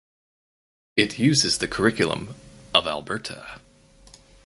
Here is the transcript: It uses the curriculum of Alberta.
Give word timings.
It 0.95 1.19
uses 1.19 1.59
the 1.59 1.67
curriculum 1.67 2.33
of 2.73 2.87
Alberta. 2.87 3.61